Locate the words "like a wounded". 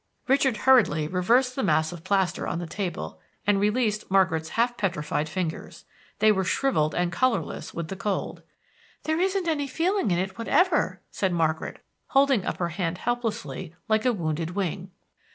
13.87-14.55